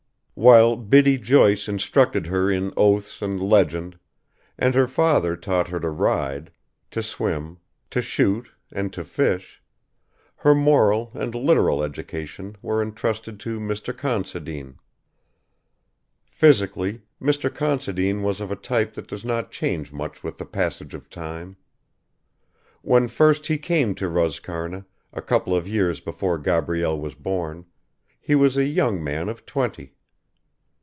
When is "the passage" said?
20.39-20.95